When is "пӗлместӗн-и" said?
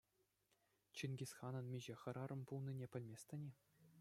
2.95-3.51